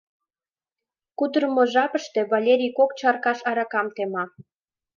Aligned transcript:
Кутырымо 1.17 1.63
жапыште 1.73 2.19
Валерий 2.31 2.73
кок 2.77 2.91
чаркаш 2.99 3.39
аракам 3.49 3.87
тема. 3.95 4.23